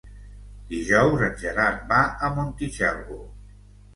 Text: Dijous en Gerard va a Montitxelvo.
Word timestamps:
Dijous 0.71 1.21
en 1.27 1.35
Gerard 1.41 1.85
va 1.93 1.99
a 2.27 2.31
Montitxelvo. 2.37 3.19